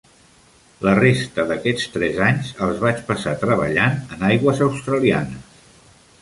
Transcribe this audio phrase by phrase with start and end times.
[0.85, 5.63] La resta d'aquests tres anys els vaig passar treballant en aigües australianes.